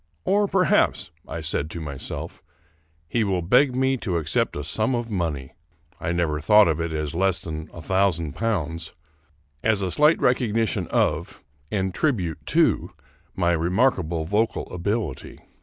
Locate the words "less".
7.13-7.43